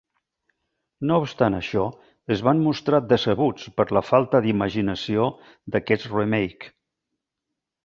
[1.09, 1.83] No obstant això,
[2.37, 5.29] es van mostrar decebuts per la falta d'imaginació
[5.77, 6.75] d'aquest remake.